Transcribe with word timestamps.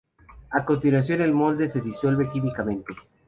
A 0.49 0.65
continuación 0.65 1.21
el 1.21 1.31
molde 1.31 1.69
se 1.69 1.79
disuelve 1.79 2.27
químicamente. 2.27 2.95